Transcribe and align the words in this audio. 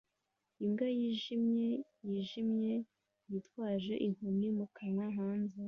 Imbwa 0.65 0.87
yijimye 0.99 1.69
yijimye 2.07 2.73
yitwaje 3.31 3.93
inkoni 4.07 4.47
mu 4.57 4.65
kanwa 4.75 5.07
hanze 5.17 5.57